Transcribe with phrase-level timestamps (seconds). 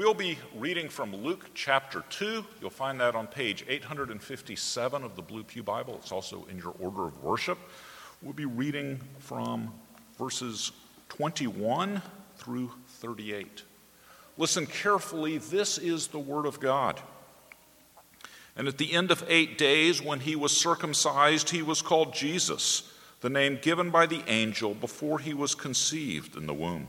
[0.00, 2.42] We'll be reading from Luke chapter 2.
[2.62, 5.96] You'll find that on page 857 of the Blue Pew Bible.
[5.96, 7.58] It's also in your order of worship.
[8.22, 9.70] We'll be reading from
[10.18, 10.72] verses
[11.10, 12.00] 21
[12.38, 13.62] through 38.
[14.38, 15.36] Listen carefully.
[15.36, 16.98] This is the Word of God.
[18.56, 22.90] And at the end of eight days, when he was circumcised, he was called Jesus,
[23.20, 26.88] the name given by the angel before he was conceived in the womb.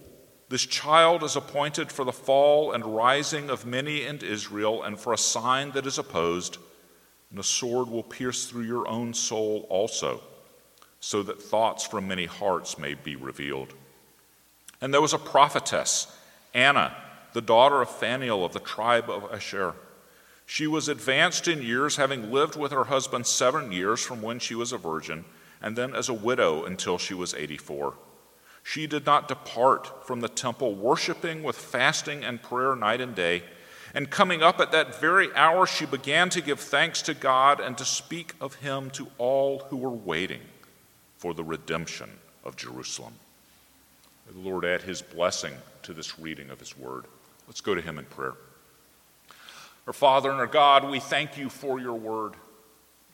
[0.51, 5.13] this child is appointed for the fall and rising of many in Israel, and for
[5.13, 6.57] a sign that is opposed,
[7.29, 10.19] and a sword will pierce through your own soul also,
[10.99, 13.73] so that thoughts from many hearts may be revealed.
[14.81, 16.13] And there was a prophetess,
[16.53, 16.97] Anna,
[17.31, 19.73] the daughter of Phanuel of the tribe of Asher.
[20.45, 24.55] She was advanced in years, having lived with her husband seven years from when she
[24.55, 25.23] was a virgin,
[25.61, 27.93] and then as a widow until she was 84.
[28.63, 33.43] She did not depart from the temple, worshiping with fasting and prayer night and day.
[33.93, 37.77] And coming up at that very hour, she began to give thanks to God and
[37.77, 40.41] to speak of him to all who were waiting
[41.17, 42.09] for the redemption
[42.45, 43.13] of Jerusalem.
[44.27, 47.05] May the Lord add his blessing to this reading of his word.
[47.47, 48.35] Let's go to him in prayer.
[49.87, 52.33] Our Father and our God, we thank you for your word.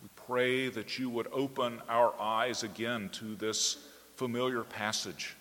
[0.03, 3.77] We pray that you would open our eyes again to this
[4.15, 5.36] familiar passage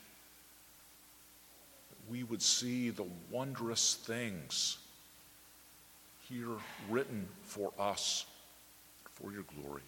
[2.11, 4.79] we would see the wondrous things
[6.29, 6.57] here
[6.91, 8.27] written for us,
[9.15, 9.83] for your glory.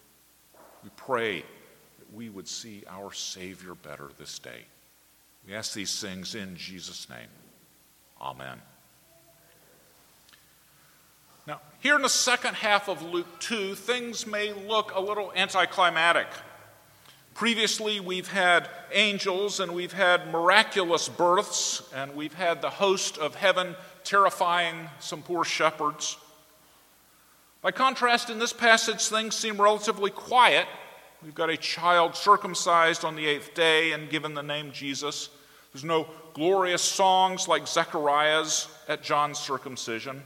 [0.85, 4.65] We pray that we would see our Savior better this day.
[5.47, 7.29] We ask these things in Jesus' name.
[8.21, 8.61] Amen.
[11.47, 16.27] Now, here in the second half of Luke 2, things may look a little anticlimactic.
[17.39, 23.37] Previously, we've had angels and we've had miraculous births, and we've had the host of
[23.37, 26.17] heaven terrifying some poor shepherds.
[27.63, 30.67] By contrast, in this passage, things seem relatively quiet.
[31.23, 35.29] We've got a child circumcised on the eighth day and given the name Jesus.
[35.73, 40.25] There's no glorious songs like Zechariah's at John's circumcision.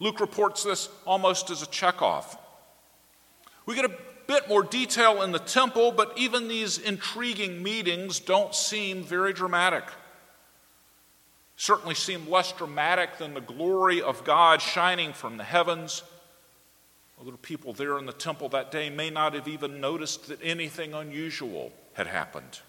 [0.00, 2.38] Luke reports this almost as a checkoff.
[3.66, 3.92] We get a
[4.26, 9.84] bit more detail in the temple, but even these intriguing meetings don't seem very dramatic.
[11.56, 16.02] Certainly seem less dramatic than the glory of God shining from the heavens.
[17.18, 20.40] The little people there in the temple that day may not have even noticed that
[20.42, 22.60] anything unusual had happened.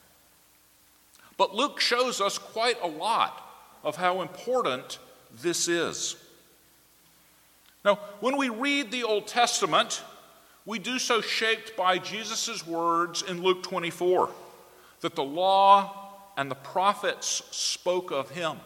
[1.37, 3.41] But Luke shows us quite a lot
[3.83, 4.99] of how important
[5.41, 6.15] this is.
[7.83, 10.01] Now, when we read the Old Testament,
[10.65, 14.29] we do so shaped by Jesus' words in Luke 24
[15.01, 18.57] that the law and the prophets spoke of him.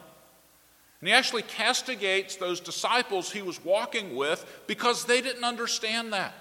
[1.01, 6.33] And he actually castigates those disciples he was walking with because they didn't understand that.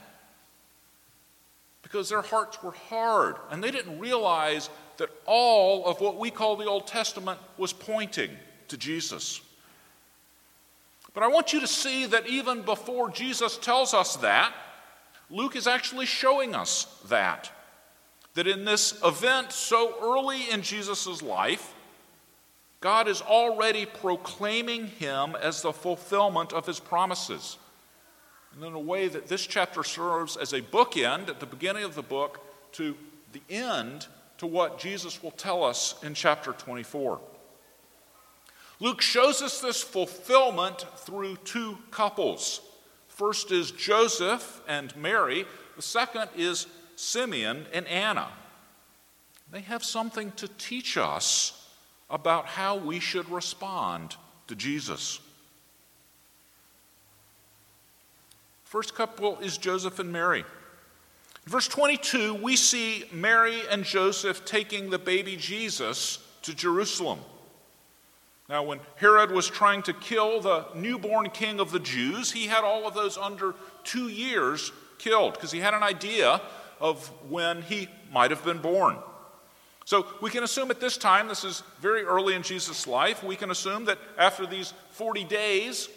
[1.82, 6.56] Because their hearts were hard and they didn't realize that all of what we call
[6.56, 8.30] the Old Testament was pointing
[8.68, 9.40] to Jesus.
[11.14, 14.52] But I want you to see that even before Jesus tells us that,
[15.30, 17.50] Luke is actually showing us that.
[18.34, 21.74] That in this event so early in Jesus' life,
[22.80, 27.58] God is already proclaiming him as the fulfillment of his promises.
[28.54, 31.94] And in a way that this chapter serves as a bookend at the beginning of
[31.94, 32.40] the book
[32.72, 32.96] to
[33.32, 34.06] the end
[34.38, 37.20] to what Jesus will tell us in chapter 24.
[38.80, 42.60] Luke shows us this fulfillment through two couples.
[43.18, 45.44] First is Joseph and Mary,
[45.74, 48.28] the second is Simeon and Anna.
[49.50, 51.68] They have something to teach us
[52.08, 54.14] about how we should respond
[54.46, 55.18] to Jesus.
[58.62, 60.44] First couple is Joseph and Mary.
[61.44, 67.18] In verse 22, we see Mary and Joseph taking the baby Jesus to Jerusalem.
[68.48, 72.64] Now, when Herod was trying to kill the newborn king of the Jews, he had
[72.64, 73.54] all of those under
[73.84, 76.40] two years killed because he had an idea
[76.80, 78.96] of when he might have been born.
[79.84, 83.36] So we can assume at this time, this is very early in Jesus' life, we
[83.36, 85.88] can assume that after these 40 days,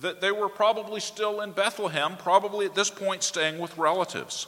[0.00, 4.46] that they were probably still in Bethlehem, probably at this point staying with relatives.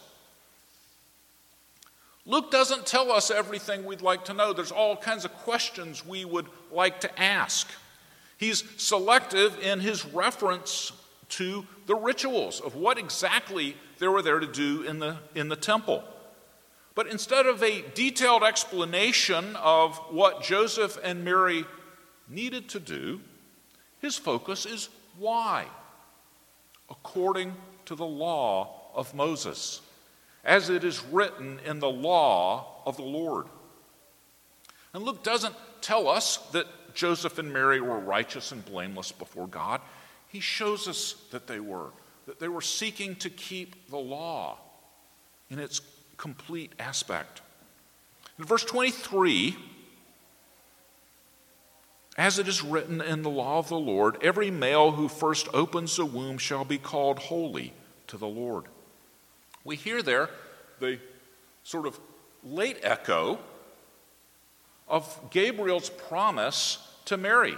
[2.30, 4.52] Luke doesn't tell us everything we'd like to know.
[4.52, 7.68] There's all kinds of questions we would like to ask.
[8.38, 10.92] He's selective in his reference
[11.30, 15.56] to the rituals of what exactly they were there to do in the, in the
[15.56, 16.04] temple.
[16.94, 21.64] But instead of a detailed explanation of what Joseph and Mary
[22.28, 23.20] needed to do,
[24.00, 24.88] his focus is
[25.18, 25.66] why?
[26.88, 27.56] According
[27.86, 29.80] to the law of Moses
[30.44, 33.46] as it is written in the law of the Lord.
[34.92, 39.80] And Luke doesn't tell us that Joseph and Mary were righteous and blameless before God.
[40.28, 41.90] He shows us that they were,
[42.26, 44.58] that they were seeking to keep the law
[45.48, 45.80] in its
[46.16, 47.42] complete aspect.
[48.38, 49.56] In verse 23,
[52.16, 55.98] as it is written in the law of the Lord, every male who first opens
[55.98, 57.72] a womb shall be called holy
[58.08, 58.64] to the Lord.
[59.64, 60.30] We hear there
[60.78, 60.98] the
[61.62, 61.98] sort of
[62.42, 63.38] late echo
[64.88, 67.56] of Gabriel's promise to Mary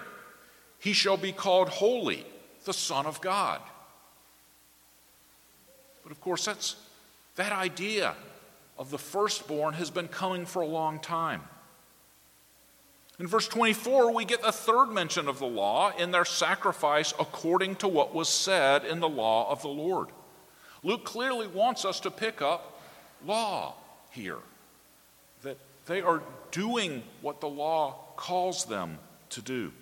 [0.78, 2.26] He shall be called holy,
[2.64, 3.60] the Son of God.
[6.02, 6.76] But of course, that's,
[7.36, 8.14] that idea
[8.78, 11.42] of the firstborn has been coming for a long time.
[13.20, 17.76] In verse 24, we get a third mention of the law in their sacrifice according
[17.76, 20.08] to what was said in the law of the Lord.
[20.82, 22.80] Luke clearly wants us to pick up
[23.24, 23.74] law
[24.10, 24.38] here,
[25.42, 25.56] that
[25.86, 28.98] they are doing what the law calls them
[29.30, 29.72] to do.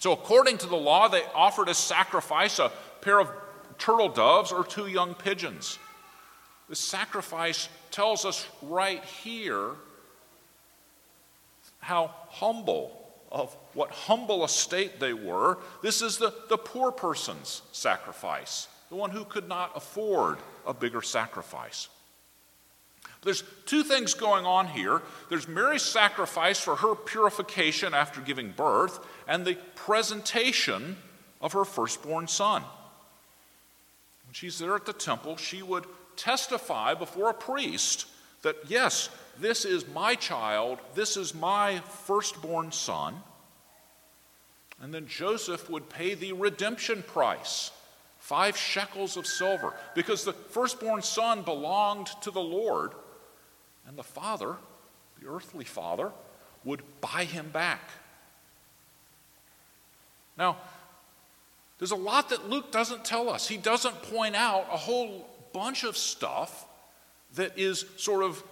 [0.00, 2.70] So, according to the law, they offered as sacrifice a
[3.00, 3.30] pair of
[3.78, 5.78] turtle doves or two young pigeons.
[6.68, 9.70] The sacrifice tells us right here
[11.80, 15.58] how humble, of what humble estate they were.
[15.82, 21.02] This is the, the poor person's sacrifice the one who could not afford a bigger
[21.02, 21.88] sacrifice.
[23.22, 25.02] There's two things going on here.
[25.28, 30.96] There's Mary's sacrifice for her purification after giving birth, and the presentation
[31.40, 32.62] of her firstborn son.
[32.62, 35.86] When she's there at the temple, she would
[36.16, 38.06] testify before a priest
[38.42, 39.08] that, yes,
[39.40, 43.16] this is my child, this is my firstborn son.
[44.80, 47.72] And then Joseph would pay the redemption price
[48.26, 52.90] five shekels of silver, because the firstborn son belonged to the Lord,
[53.86, 54.56] and the father,
[55.20, 56.10] the earthly father,
[56.64, 57.88] would buy him back.
[60.36, 60.56] Now,
[61.78, 63.46] there's a lot that Luke doesn't tell us.
[63.46, 66.66] He doesn't point out a whole bunch of stuff
[67.36, 68.42] that is sort of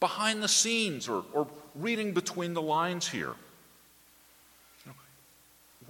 [0.00, 3.34] behind the scenes or, or reading between the lines here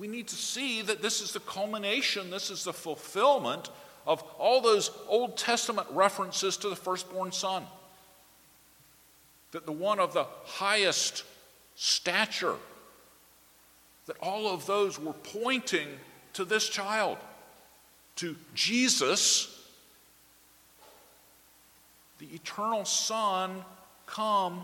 [0.00, 3.68] we need to see that this is the culmination, this is the fulfillment
[4.06, 7.64] of all those Old Testament references to the firstborn son.
[9.52, 11.24] That the one of the highest
[11.74, 12.56] stature,
[14.06, 15.88] that all of those were pointing
[16.32, 17.18] to this child,
[18.16, 19.54] to Jesus,
[22.18, 23.66] the eternal Son,
[24.06, 24.62] come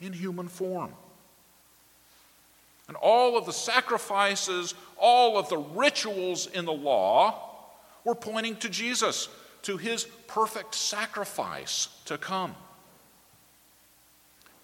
[0.00, 0.92] in human form.
[2.88, 7.54] And all of the sacrifices, all of the rituals in the law
[8.04, 9.28] were pointing to Jesus,
[9.62, 12.56] to his perfect sacrifice to come.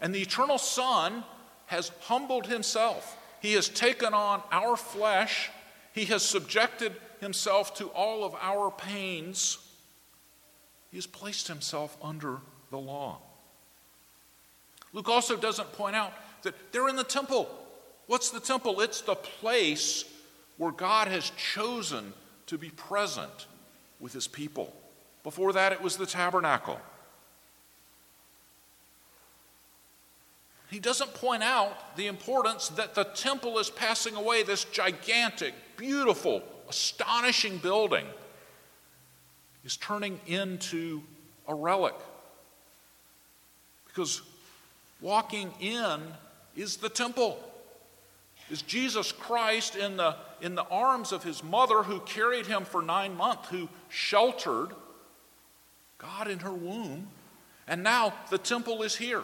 [0.01, 1.25] And the eternal Son
[1.67, 3.17] has humbled himself.
[3.41, 5.51] He has taken on our flesh.
[5.93, 9.59] He has subjected himself to all of our pains.
[10.91, 12.39] He has placed himself under
[12.71, 13.19] the law.
[14.93, 16.13] Luke also doesn't point out
[16.43, 17.49] that they're in the temple.
[18.07, 18.81] What's the temple?
[18.81, 20.05] It's the place
[20.59, 22.13] where God has chosen
[22.47, 23.47] to be present
[24.01, 24.75] with his people.
[25.23, 26.81] Before that, it was the tabernacle.
[30.71, 36.43] He doesn't point out the importance that the temple is passing away, this gigantic, beautiful,
[36.69, 38.07] astonishing building
[39.65, 41.03] is turning into
[41.49, 41.95] a relic.
[43.87, 44.23] Because
[45.01, 46.01] walking in
[46.57, 47.39] is the temple.
[48.51, 52.83] Is Jesus Christ in the, in the arms of his mother who carried him for
[52.83, 54.71] nine months, who sheltered
[55.99, 57.09] God in her womb,
[57.67, 59.23] and now the temple is here.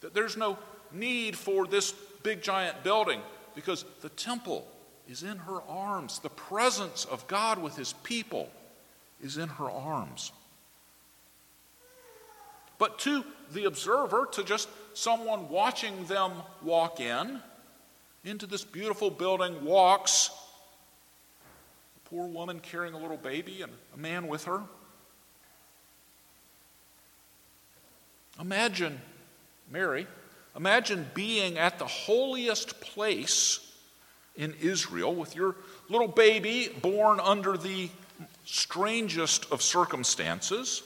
[0.00, 0.58] That there's no
[0.92, 1.92] need for this
[2.22, 3.20] big giant building
[3.54, 4.66] because the temple
[5.08, 6.20] is in her arms.
[6.20, 8.48] The presence of God with his people
[9.22, 10.32] is in her arms.
[12.78, 16.32] But to the observer, to just someone watching them
[16.62, 17.40] walk in,
[18.24, 20.30] into this beautiful building walks
[21.96, 24.62] a poor woman carrying a little baby and a man with her.
[28.38, 29.00] Imagine,
[29.70, 30.06] Mary,
[30.56, 33.60] imagine being at the holiest place
[34.36, 35.56] in Israel with your
[35.88, 37.90] little baby born under the
[38.44, 40.82] strangest of circumstances,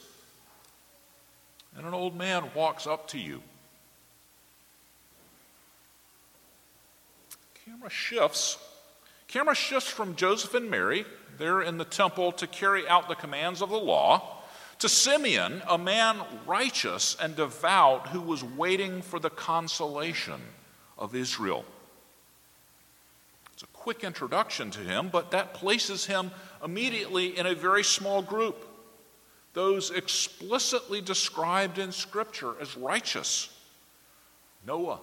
[1.76, 3.42] and an old man walks up to you.
[7.64, 8.58] Camera shifts.
[9.26, 11.06] Camera shifts from Joseph and Mary,
[11.38, 14.42] there in the temple to carry out the commands of the law,
[14.80, 20.40] to Simeon, a man righteous and devout who was waiting for the consolation
[20.98, 21.64] of Israel
[23.54, 28.20] It's a quick introduction to him, but that places him immediately in a very small
[28.20, 28.66] group.
[29.54, 33.48] Those explicitly described in Scripture as righteous
[34.66, 35.00] Noah,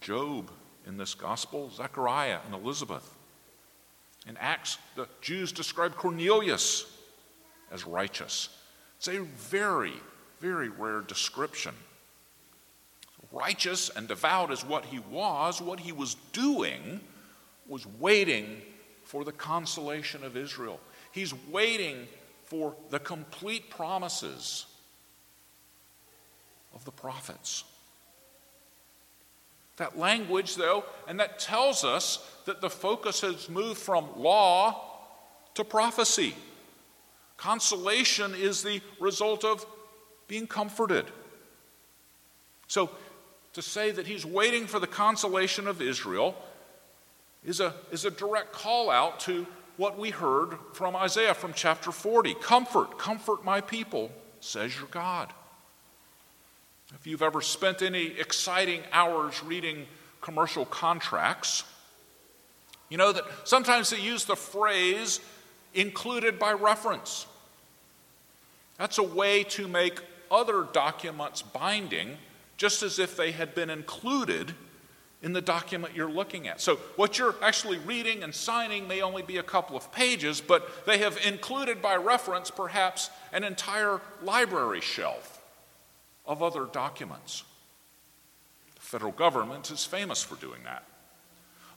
[0.00, 0.50] Job
[0.90, 3.14] in this gospel, Zechariah and Elizabeth.
[4.28, 6.84] In Acts, the Jews describe Cornelius
[7.70, 8.48] as righteous.
[8.98, 9.94] It's a very,
[10.40, 11.74] very rare description.
[13.30, 15.62] Righteous and devout is what he was.
[15.62, 17.00] What he was doing
[17.68, 18.60] was waiting
[19.04, 20.80] for the consolation of Israel.
[21.12, 22.08] He's waiting
[22.46, 24.66] for the complete promises
[26.74, 27.62] of the prophets.
[29.80, 34.78] That language, though, and that tells us that the focus has moved from law
[35.54, 36.34] to prophecy.
[37.38, 39.64] Consolation is the result of
[40.28, 41.06] being comforted.
[42.68, 42.90] So,
[43.54, 46.36] to say that he's waiting for the consolation of Israel
[47.42, 49.46] is a, is a direct call out to
[49.78, 55.32] what we heard from Isaiah from chapter 40 Comfort, comfort my people, says your God.
[56.94, 59.86] If you've ever spent any exciting hours reading
[60.20, 61.64] commercial contracts,
[62.88, 65.20] you know that sometimes they use the phrase
[65.72, 67.26] included by reference.
[68.76, 72.16] That's a way to make other documents binding,
[72.56, 74.54] just as if they had been included
[75.22, 76.60] in the document you're looking at.
[76.60, 80.86] So, what you're actually reading and signing may only be a couple of pages, but
[80.86, 85.39] they have included by reference perhaps an entire library shelf
[86.30, 87.42] of other documents.
[88.76, 90.84] The federal government is famous for doing that.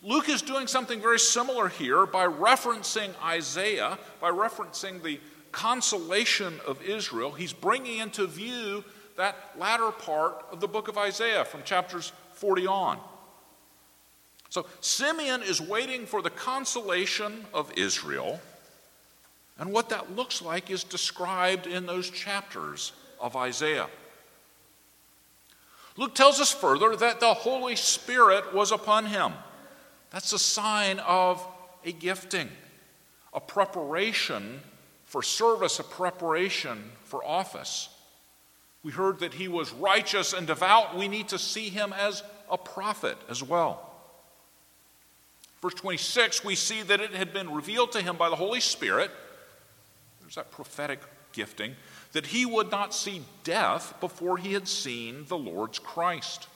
[0.03, 5.19] Luke is doing something very similar here by referencing Isaiah, by referencing the
[5.51, 7.31] consolation of Israel.
[7.31, 8.83] He's bringing into view
[9.17, 13.00] that latter part of the book of Isaiah from chapters 40 on.
[14.50, 18.39] So Simeon is waiting for the consolation of Israel.
[19.57, 23.88] And what that looks like is described in those chapters of Isaiah.
[25.95, 29.33] Luke tells us further that the Holy Spirit was upon him.
[30.09, 31.45] That's a sign of
[31.85, 32.50] a gifting,
[33.33, 34.62] a preparation
[35.05, 37.89] for service, a preparation for office.
[38.83, 40.97] We heard that he was righteous and devout.
[40.97, 43.89] We need to see him as a prophet as well.
[45.62, 49.12] Verse 26, we see that it had been revealed to him by the Holy Spirit.
[50.19, 51.00] There's that prophetic
[51.31, 51.75] gifting
[52.13, 56.48] that he would not see death before he had seen the Lord's Christ.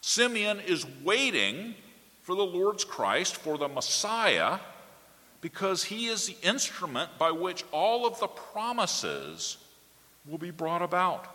[0.00, 1.74] Simeon is waiting
[2.22, 4.58] for the Lord's Christ, for the Messiah,
[5.40, 9.56] because he is the instrument by which all of the promises
[10.26, 11.26] will be brought about.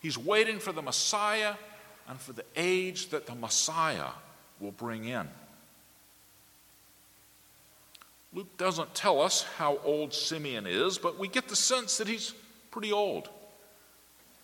[0.00, 1.54] He's waiting for the Messiah
[2.08, 4.10] and for the age that the Messiah
[4.60, 5.28] will bring in.
[8.34, 12.34] Luke doesn't tell us how old Simeon is, but we get the sense that he's
[12.72, 13.28] pretty old.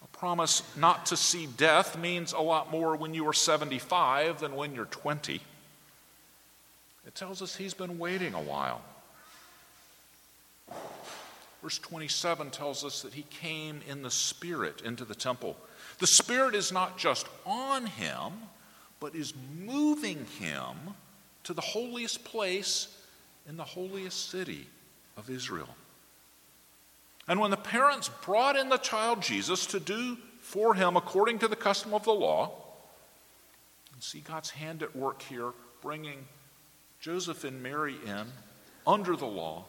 [0.04, 4.54] A promise not to see death means a lot more when you are 75 than
[4.54, 5.40] when you're 20.
[7.04, 8.82] It tells us he's been waiting a while.
[11.60, 15.56] Verse 27 tells us that he came in the Spirit into the temple.
[15.98, 18.32] The Spirit is not just on him,
[19.00, 20.76] but is moving him
[21.42, 22.96] to the holiest place
[23.48, 24.66] in the holiest city
[25.16, 25.68] of Israel.
[27.28, 31.48] And when the parents brought in the child Jesus to do for him according to
[31.48, 32.52] the custom of the law,
[33.92, 36.26] and see God's hand at work here, bringing
[37.00, 38.26] Joseph and Mary in
[38.86, 39.64] under the law,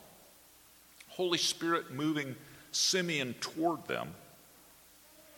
[1.10, 2.36] Holy Spirit moving
[2.72, 4.16] Simeon toward them.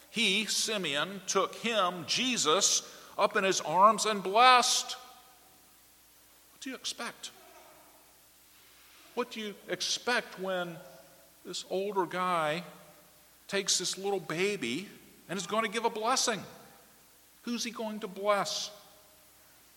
[0.10, 2.84] He, Simeon, took him, Jesus,
[3.18, 4.96] up in his arms and blessed.
[6.52, 7.32] What do you expect?
[9.16, 10.76] What do you expect when
[11.46, 12.64] this older guy
[13.48, 14.88] takes this little baby
[15.30, 16.42] and is going to give a blessing?
[17.44, 18.72] Who's he going to bless?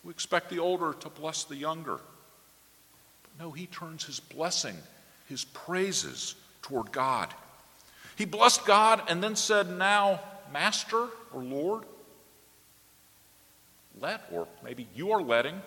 [0.05, 1.99] We expect the older to bless the younger.
[3.23, 4.77] But no, he turns his blessing,
[5.29, 7.35] his praises toward God.
[8.17, 10.21] He blessed God and then said, Now,
[10.53, 11.85] Master or Lord,
[14.01, 15.61] let, or maybe you are letting,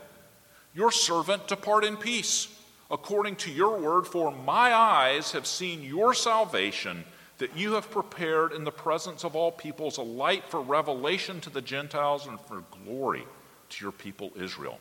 [0.73, 2.47] your servant depart in peace,
[2.91, 7.03] according to your word, for my eyes have seen your salvation
[7.37, 11.49] that you have prepared in the presence of all peoples a light for revelation to
[11.49, 13.23] the Gentiles and for glory
[13.69, 14.79] to your people Israel.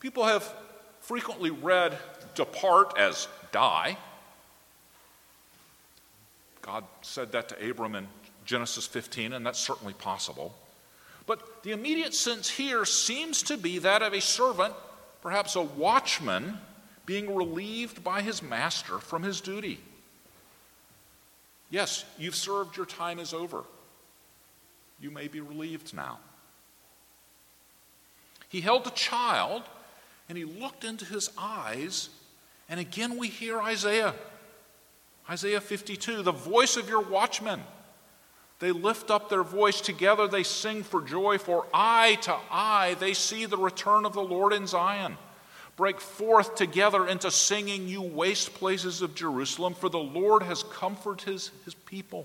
[0.00, 0.52] People have
[1.00, 1.96] frequently read
[2.34, 3.96] depart as die.
[6.60, 8.08] God said that to Abram in
[8.44, 10.54] Genesis 15, and that's certainly possible.
[11.26, 14.74] But the immediate sense here seems to be that of a servant,
[15.22, 16.58] perhaps a watchman,
[17.06, 19.80] being relieved by his master from his duty.
[21.70, 23.64] Yes, you've served, your time is over.
[25.00, 26.18] You may be relieved now.
[28.48, 29.62] He held a child
[30.28, 32.08] and he looked into his eyes,
[32.68, 34.14] and again we hear Isaiah.
[35.28, 37.60] Isaiah 52 the voice of your watchmen.
[38.62, 43.12] They lift up their voice together, they sing for joy, for eye to eye they
[43.12, 45.16] see the return of the Lord in Zion.
[45.76, 51.28] Break forth together into singing, you waste places of Jerusalem, for the Lord has comforted
[51.28, 52.24] his, his people.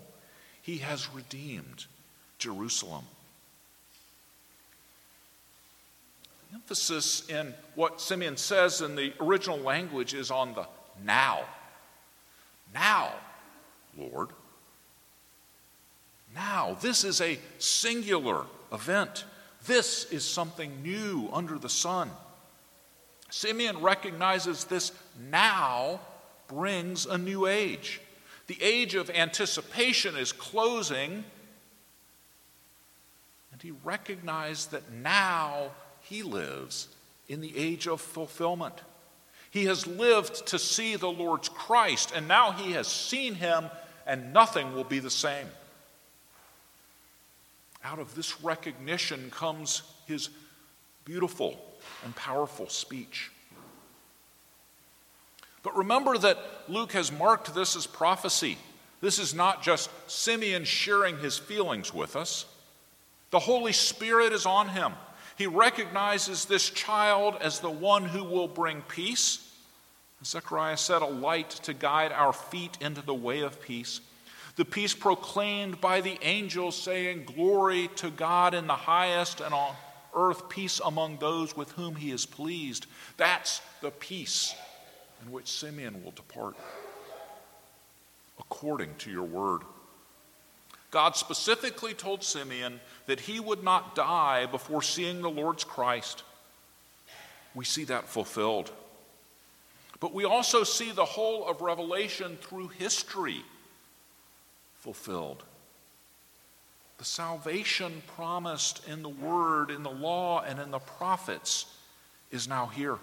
[0.61, 1.87] He has redeemed
[2.37, 3.05] Jerusalem.
[6.51, 10.67] The emphasis in what Simeon says in the original language is on the
[11.03, 11.45] now.
[12.75, 13.13] Now,
[13.97, 14.29] Lord.
[16.37, 16.77] Now.
[16.81, 19.25] This is a singular event.
[19.65, 22.11] This is something new under the sun.
[23.31, 24.91] Simeon recognizes this
[25.31, 25.99] now
[26.47, 27.99] brings a new age.
[28.45, 31.23] The age of anticipation is closing,
[33.51, 35.71] and he recognized that now
[36.01, 36.87] he lives
[37.27, 38.75] in the age of fulfillment.
[39.49, 43.71] He has lived to see the Lord's Christ, and now he has seen him,
[44.05, 45.47] and nothing will be the same.
[47.83, 50.29] Out of this recognition comes his
[51.05, 51.59] beautiful
[52.03, 53.31] and powerful speech.
[55.63, 56.37] But remember that
[56.67, 58.57] Luke has marked this as prophecy.
[59.01, 62.45] This is not just Simeon sharing his feelings with us.
[63.31, 64.93] The Holy Spirit is on him.
[65.37, 69.43] He recognizes this child as the one who will bring peace.
[70.23, 74.01] Zechariah said, a light to guide our feet into the way of peace.
[74.57, 79.75] The peace proclaimed by the angels, saying, Glory to God in the highest, and on
[80.15, 82.87] earth peace among those with whom he is pleased.
[83.17, 84.55] That's the peace
[85.23, 86.55] in which Simeon will depart,
[88.39, 89.61] according to your word.
[90.89, 96.23] God specifically told Simeon that he would not die before seeing the Lord's Christ.
[97.53, 98.71] We see that fulfilled.
[99.99, 103.43] But we also see the whole of Revelation through history
[104.87, 105.43] fulfilled.
[106.97, 111.65] The salvation promised in the Word, in the law, and in the prophets
[112.31, 112.97] is now here.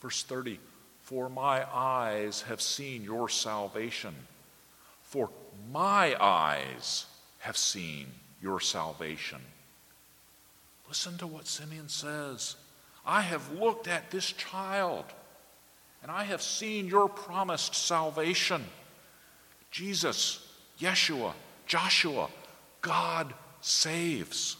[0.00, 0.60] Verse 30
[1.02, 4.14] For my eyes have seen your salvation.
[5.02, 5.30] For
[5.72, 7.06] my eyes
[7.40, 8.06] have seen
[8.40, 9.40] your salvation.
[10.86, 12.54] Listen to what Simeon says.
[13.04, 15.06] I have looked at this child,
[16.02, 18.64] and I have seen your promised salvation.
[19.74, 20.38] Jesus,
[20.78, 21.32] Yeshua,
[21.66, 22.28] Joshua,
[22.80, 24.56] God saves.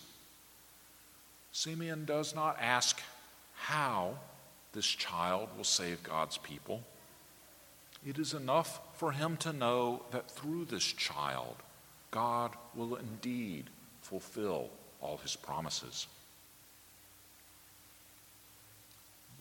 [1.53, 3.01] Simeon does not ask
[3.55, 4.19] how
[4.73, 6.83] this child will save God's people.
[8.05, 11.55] It is enough for him to know that through this child,
[12.11, 13.67] God will indeed
[14.03, 14.69] fulfill
[15.01, 16.09] all his promises.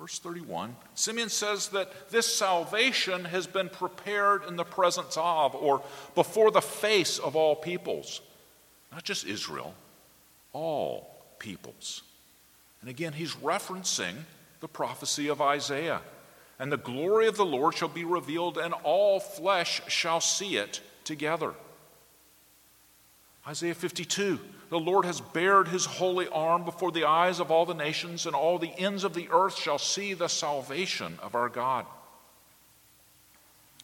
[0.04, 5.82] Verse 31 Simeon says that this salvation has been prepared in the presence of, or
[6.14, 8.20] before the face of all peoples.
[8.92, 9.74] Not just Israel,
[10.52, 12.02] all peoples.
[12.82, 14.16] And again, he's referencing
[14.60, 16.02] the prophecy of Isaiah.
[16.60, 20.82] And the glory of the Lord shall be revealed, and all flesh shall see it
[21.06, 21.54] together.
[23.48, 27.74] Isaiah 52 The Lord has bared his holy arm before the eyes of all the
[27.74, 31.86] nations, and all the ends of the earth shall see the salvation of our God.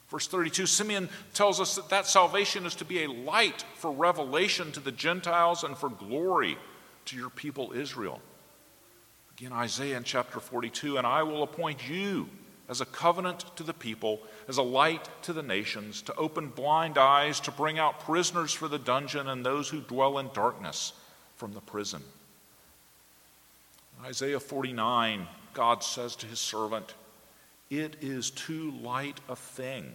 [0.09, 4.71] Verse 32 Simeon tells us that that salvation is to be a light for revelation
[4.71, 6.57] to the Gentiles and for glory
[7.05, 8.19] to your people Israel.
[9.37, 12.27] Again, Isaiah in chapter 42 And I will appoint you
[12.69, 16.97] as a covenant to the people, as a light to the nations, to open blind
[16.97, 20.93] eyes, to bring out prisoners for the dungeon and those who dwell in darkness
[21.35, 22.03] from the prison.
[24.05, 26.93] Isaiah 49, God says to his servant,
[27.69, 29.91] It is too light a thing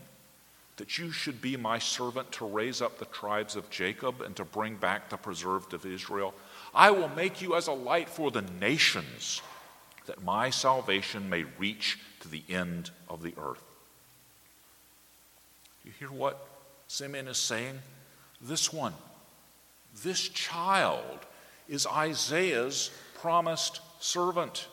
[0.77, 4.45] that you should be my servant to raise up the tribes of Jacob and to
[4.45, 6.35] bring back the preserved of Israel.
[6.75, 9.41] I will make you as a light for the nations,
[10.07, 13.63] that my salvation may reach to the end of the earth.
[15.85, 16.47] You hear what
[16.89, 17.79] Simeon is saying?
[18.41, 18.95] This one,
[20.03, 21.21] this child,
[21.69, 22.91] is Isaiah's
[23.21, 24.69] promised servant.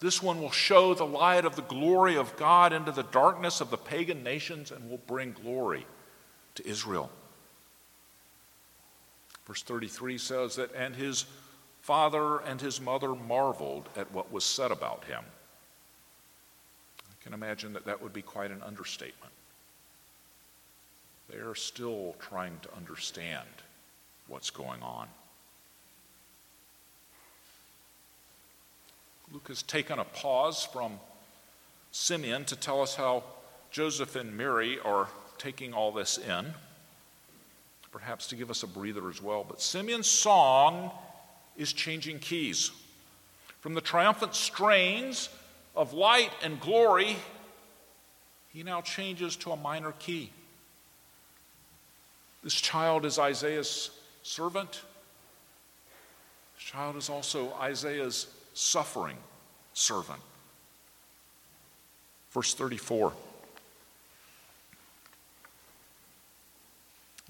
[0.00, 3.70] This one will show the light of the glory of God into the darkness of
[3.70, 5.86] the pagan nations and will bring glory
[6.56, 7.10] to Israel.
[9.46, 11.24] Verse 33 says that, and his
[11.86, 15.22] father and his mother marveled at what was said about him
[17.08, 19.32] I can imagine that that would be quite an understatement.
[21.30, 23.48] They are still trying to understand
[24.28, 25.08] what's going on.
[29.32, 31.00] Luke has taken a pause from
[31.90, 33.24] Simeon to tell us how
[33.70, 36.54] Joseph and Mary are taking all this in,
[37.90, 39.44] perhaps to give us a breather as well.
[39.46, 40.90] But Simeon's song
[41.56, 42.70] is changing keys.
[43.60, 45.28] From the triumphant strains
[45.74, 47.16] of light and glory,
[48.52, 50.30] he now changes to a minor key.
[52.42, 53.90] This child is Isaiah's
[54.22, 54.82] servant.
[56.56, 59.16] This child is also Isaiah's suffering
[59.74, 60.20] servant.
[62.30, 63.12] Verse 34.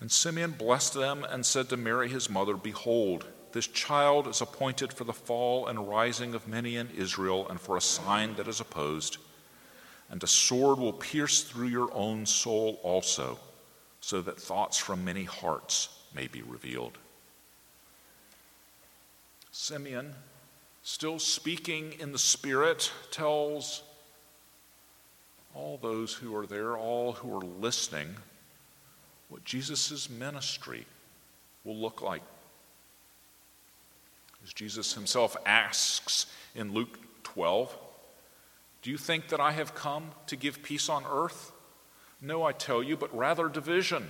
[0.01, 3.25] And Simeon blessed them and said to Mary his mother, Behold,
[3.57, 7.79] this child is appointed for the fall and rising of many in Israel, and for
[7.79, 9.17] a sign that is opposed.
[10.11, 13.39] And a sword will pierce through your own soul also,
[14.03, 16.99] so that thoughts from many hearts may be revealed.
[19.53, 20.15] Simeon,
[20.83, 23.83] still speaking in the Spirit, tells
[25.55, 28.17] all those who are there, all who are listening,
[29.31, 30.85] what Jesus' ministry
[31.65, 32.21] will look like.
[34.55, 37.77] Jesus himself asks in Luke 12,
[38.83, 41.53] Do you think that I have come to give peace on earth?
[42.21, 44.09] No, I tell you, but rather division.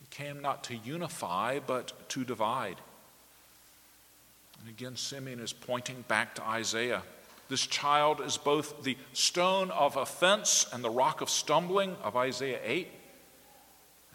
[0.00, 2.76] He came not to unify, but to divide.
[4.60, 7.02] And again, Simeon is pointing back to Isaiah.
[7.48, 12.60] This child is both the stone of offense and the rock of stumbling of Isaiah
[12.64, 12.88] 8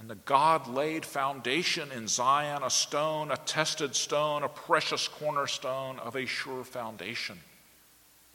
[0.02, 6.00] and the God laid foundation in Zion, a stone, a tested stone, a precious cornerstone
[6.00, 7.38] of a sure foundation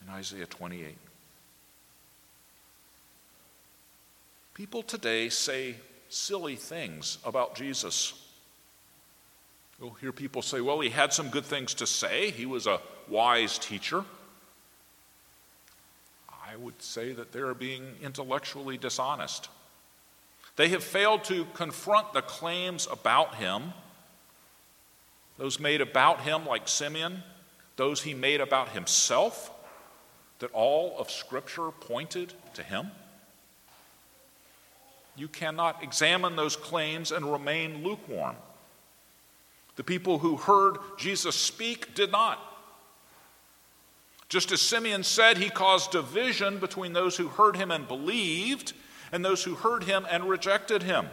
[0.01, 0.97] in Isaiah 28.
[4.55, 5.75] People today say
[6.09, 8.15] silly things about Jesus.
[9.81, 12.81] You'll hear people say, well, he had some good things to say, he was a
[13.09, 14.05] wise teacher.
[16.31, 19.49] I would say that they're being intellectually dishonest.
[20.57, 23.75] They have failed to confront the claims about him,
[25.39, 27.23] those made about him, like Simeon,
[27.77, 29.51] those he made about himself,
[30.39, 32.91] that all of Scripture pointed to him.
[35.15, 38.37] You cannot examine those claims and remain lukewarm.
[39.77, 42.39] The people who heard Jesus speak did not.
[44.29, 48.73] Just as Simeon said, he caused division between those who heard him and believed
[49.17, 51.07] and those who heard him and rejected him.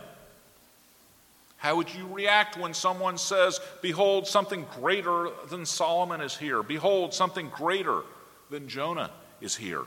[1.56, 6.62] How would you react when someone says, Behold, something greater than Solomon is here?
[6.62, 8.02] Behold, something greater
[8.50, 9.84] than Jonah is here.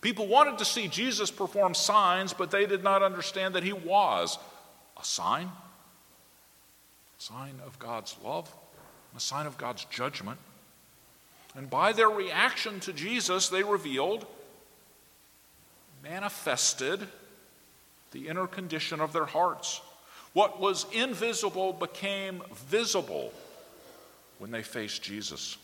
[0.00, 4.36] People wanted to see Jesus perform signs, but they did not understand that he was
[5.00, 8.52] a sign, a sign of God's love,
[9.16, 10.40] a sign of God's judgment.
[11.54, 14.26] And by their reaction to Jesus, they revealed,
[16.02, 17.06] manifested
[18.10, 19.80] the inner condition of their hearts.
[20.32, 23.32] What was invisible became visible
[24.38, 25.56] when they faced Jesus.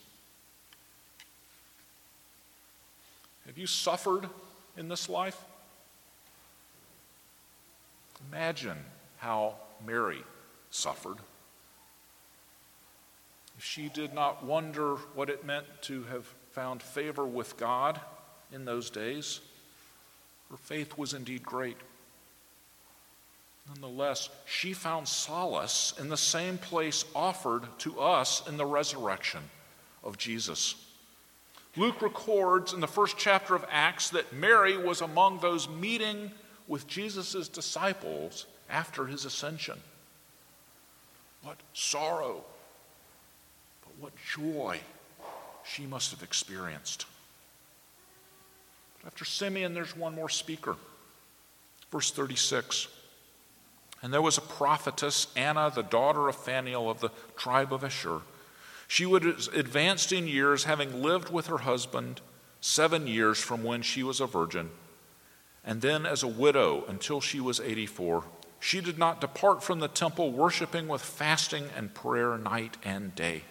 [3.47, 4.29] Have you suffered
[4.77, 5.43] in this life?
[8.31, 8.79] Imagine
[9.19, 9.55] how
[9.87, 10.23] Mary
[10.71, 11.17] suffered.
[13.57, 18.01] If she did not wonder what it meant to have found favor with God
[18.53, 19.41] in those days,
[20.51, 21.77] her faith was indeed great.
[23.69, 29.43] Nonetheless, she found solace in the same place offered to us in the resurrection
[30.03, 30.75] of Jesus.
[31.77, 36.31] Luke records in the first chapter of Acts that Mary was among those meeting
[36.67, 39.79] with Jesus' disciples after his ascension.
[41.43, 42.43] What sorrow,
[43.83, 44.81] but what joy
[45.65, 47.05] she must have experienced.
[49.07, 50.77] After Simeon, there's one more speaker.
[51.91, 52.89] Verse 36.
[54.03, 58.21] And there was a prophetess, Anna, the daughter of Phanuel of the tribe of Asher.
[58.87, 62.21] She was advanced in years, having lived with her husband
[62.61, 64.71] seven years from when she was a virgin,
[65.65, 68.25] and then as a widow until she was 84.
[68.61, 73.43] She did not depart from the temple, worshiping with fasting and prayer night and day.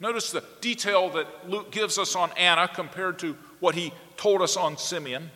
[0.00, 4.58] Notice the detail that Luke gives us on Anna compared to what he told us
[4.58, 5.30] on Simeon.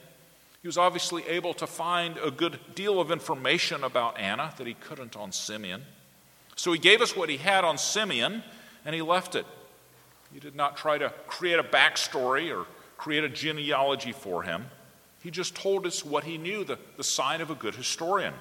[0.60, 4.74] He was obviously able to find a good deal of information about Anna that he
[4.74, 5.82] couldn't on Simeon.
[6.56, 8.42] So he gave us what he had on Simeon
[8.84, 9.46] and he left it.
[10.34, 12.66] He did not try to create a backstory or
[12.98, 14.66] create a genealogy for him.
[15.22, 18.34] He just told us what he knew, the, the sign of a good historian.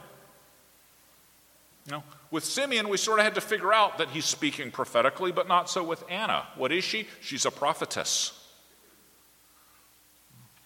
[1.90, 5.48] Know, with Simeon, we sort of had to figure out that he's speaking prophetically, but
[5.48, 6.46] not so with Anna.
[6.56, 7.08] What is she?
[7.22, 8.41] She's a prophetess.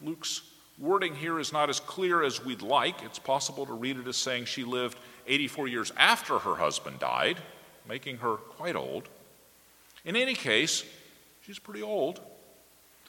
[0.05, 0.41] Luke's
[0.77, 3.01] wording here is not as clear as we'd like.
[3.01, 7.39] It's possible to read it as saying she lived 84 years after her husband died,
[7.89, 9.09] making her quite old.
[10.05, 10.83] In any case,
[11.41, 12.21] she's pretty old.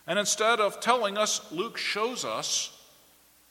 [0.06, 2.72] And instead of telling us, Luke shows us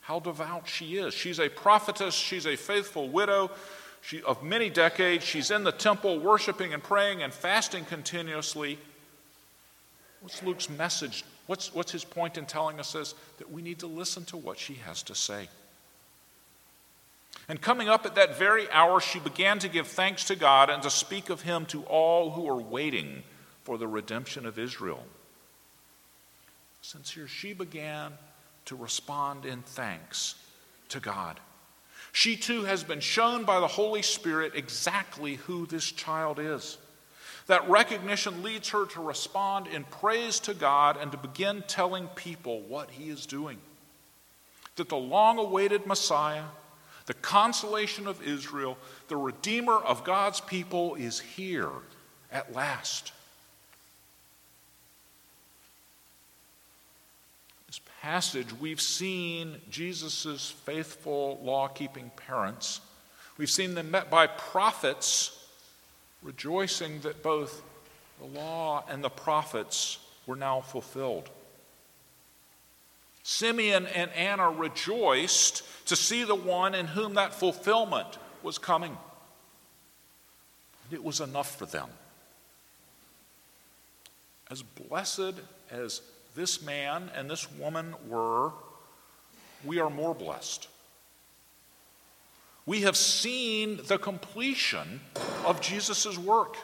[0.02, 1.14] how devout she is.
[1.14, 3.52] She's a prophetess, she's a faithful widow
[4.02, 5.24] she, of many decades.
[5.24, 8.80] She's in the temple worshiping and praying and fasting continuously.
[10.22, 11.24] What's Luke's message?
[11.48, 13.14] What's, what's his point in telling us this?
[13.38, 15.48] That we need to listen to what she has to say.
[17.48, 20.82] And coming up at that very hour, she began to give thanks to God and
[20.84, 23.22] to speak of him to all who were waiting
[23.64, 25.04] for the redemption of Israel.
[26.82, 28.14] Since here she began
[28.66, 30.36] to respond in thanks
[30.90, 31.40] to God.
[32.12, 36.78] She too has been shown by the Holy Spirit exactly who this child is.
[37.48, 42.62] That recognition leads her to respond in praise to God and to begin telling people
[42.62, 43.60] what he is doing.
[44.78, 46.46] That the long awaited Messiah,
[47.06, 48.78] the consolation of Israel,
[49.08, 51.70] the Redeemer of God's people is here
[52.32, 53.12] at last.
[57.68, 62.82] This passage, we've seen Jesus' faithful law keeping parents.
[63.38, 65.45] We've seen them met by prophets,
[66.26, 67.62] rejoicing that both
[68.20, 71.30] the law and the prophets were now fulfilled.
[73.22, 78.98] Simeon and Anna rejoiced to see the one in whom that fulfillment was coming.
[80.92, 81.90] It was enough for them.
[84.50, 85.36] As blessed
[85.72, 86.02] as
[86.36, 88.52] this man and this woman were,
[89.64, 90.68] we are more blessed.
[92.66, 95.02] We have seen the completion
[95.46, 96.58] of Jesus' work.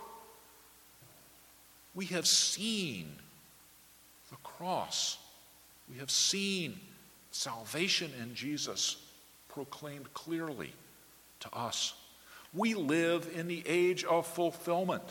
[1.93, 3.11] We have seen
[4.29, 5.17] the cross.
[5.89, 6.79] We have seen
[7.31, 8.97] salvation in Jesus
[9.49, 10.73] proclaimed clearly
[11.41, 11.93] to us.
[12.53, 15.03] We live in the age of fulfillment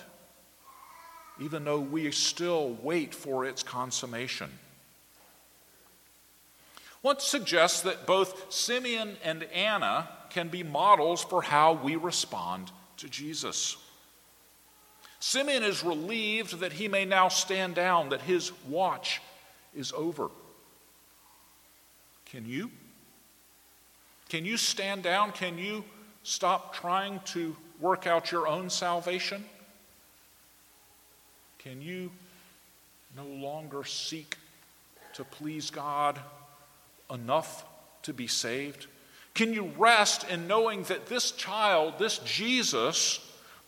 [1.41, 4.51] even though we still wait for its consummation.
[7.03, 13.09] What suggests that both Simeon and Anna can be models for how we respond to
[13.09, 13.77] Jesus.
[15.19, 19.21] Simeon is relieved that he may now stand down, that his watch
[19.75, 20.29] is over.
[22.27, 22.71] Can you?
[24.29, 25.33] Can you stand down?
[25.33, 25.85] Can you
[26.23, 29.45] stop trying to work out your own salvation?
[31.59, 32.11] Can you
[33.17, 34.37] no longer seek
[35.15, 36.19] to please God
[37.13, 37.65] enough
[38.03, 38.87] to be saved?
[39.35, 43.21] Can you rest in knowing that this child, this Jesus,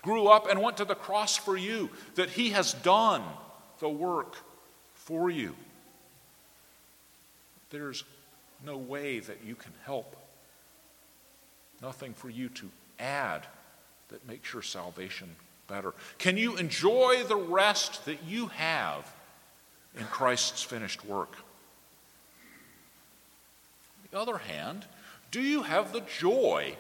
[0.03, 3.23] grew up and went to the cross for you, that he has done
[3.79, 4.37] the work
[4.95, 5.55] for you.
[7.71, 8.05] There's
[8.65, 10.17] no way that you can help.
[11.81, 13.47] Nothing for you to add
[14.09, 15.29] that makes your salvation
[15.69, 15.95] better.
[16.19, 19.11] Can you enjoy the rest that you have
[19.99, 21.35] in Christ's finished work?
[24.13, 24.87] Other hand,
[25.31, 26.77] do you have the joy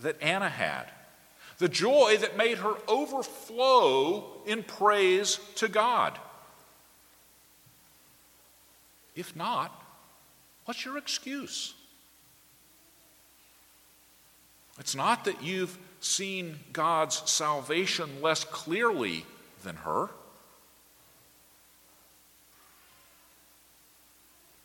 [0.00, 0.84] that Anna had?
[1.58, 6.18] The joy that made her overflow in praise to God?
[9.14, 9.72] If not,
[10.66, 11.74] what's your excuse?
[14.78, 19.24] It's not that you've seen God's salvation less clearly
[19.64, 20.10] than her.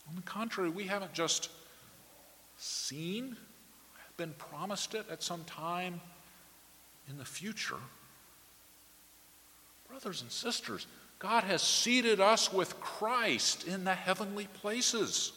[0.10, 1.50] On the contrary, we haven't just
[2.62, 3.36] seen,
[4.18, 6.00] been promised it at some time
[7.10, 7.80] in the future.
[9.90, 10.86] Brothers and sisters,
[11.20, 15.34] God has seated us with Christ in the heavenly places.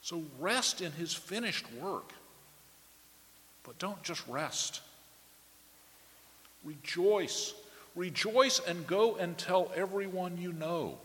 [0.00, 2.12] So rest in his finished work.
[3.62, 4.80] But don't just rest.
[6.64, 7.54] Rejoice.
[7.94, 10.98] Rejoice and go and tell everyone you know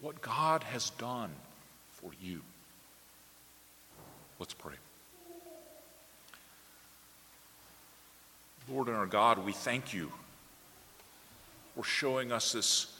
[0.00, 1.30] what God has done
[1.90, 2.42] for you.
[4.38, 4.74] Let's pray.
[8.68, 10.12] Lord and our God, we thank you
[11.74, 12.92] for showing us this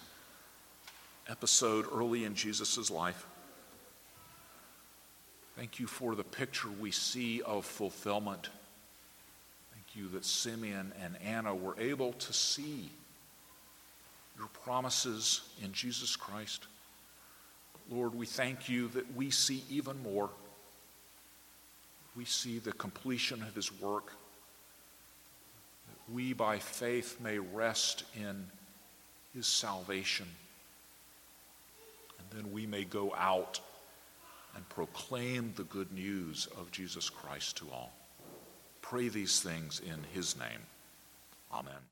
[1.28, 3.26] episode early in Jesus' life.
[5.56, 8.48] Thank you for the picture we see of fulfillment.
[9.74, 12.90] Thank you that Simeon and Anna were able to see
[14.38, 16.66] your promises in Jesus Christ.
[17.90, 20.30] Lord, we thank you that we see even more.
[22.16, 24.06] We see the completion of his work.
[24.06, 28.46] That we, by faith, may rest in
[29.34, 30.26] his salvation.
[32.18, 33.60] And then we may go out
[34.54, 37.92] and proclaim the good news of Jesus Christ to all.
[38.80, 40.60] Pray these things in his name.
[41.52, 41.82] Amen.